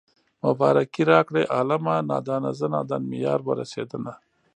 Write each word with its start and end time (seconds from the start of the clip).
مبارکي 0.45 1.03
راکړئ 1.11 1.45
عالمه 1.55 1.95
نادانه 2.09 2.51
زه 2.59 2.65
نادان 2.75 3.01
مې 3.09 3.17
يار 3.25 3.39
ورسېدنه 3.43 4.13